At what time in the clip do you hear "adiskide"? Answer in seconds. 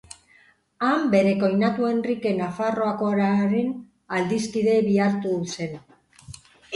4.21-4.73